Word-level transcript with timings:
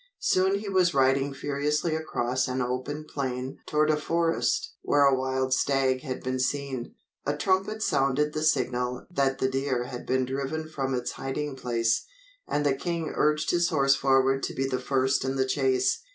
Soon 0.17 0.57
he 0.57 0.67
was 0.67 0.95
riding 0.95 1.31
furiously 1.31 1.95
across 1.95 2.47
an 2.47 2.59
open 2.59 3.05
plain 3.07 3.59
toward 3.67 3.91
a 3.91 3.95
forest 3.95 4.73
where 4.81 5.03
a 5.05 5.13
wild 5.13 5.53
stag 5.53 6.01
had 6.01 6.23
been 6.23 6.39
seen. 6.39 6.95
A 7.23 7.37
trumpet 7.37 7.83
sounded 7.83 8.33
the 8.33 8.41
signal 8.41 9.05
that 9.11 9.37
the 9.37 9.47
deer 9.47 9.83
had 9.83 10.07
been 10.07 10.25
driven 10.25 10.67
from 10.67 10.95
its 10.95 11.11
hiding 11.11 11.55
place, 11.55 12.03
and 12.47 12.65
the 12.65 12.73
king 12.73 13.11
urged 13.15 13.51
his 13.51 13.69
horse 13.69 13.93
forward 13.95 14.41
to 14.41 14.55
be 14.55 14.67
the 14.67 14.79
first 14.79 15.23
in 15.23 15.35
the 15.35 15.45
chase. 15.45 16.01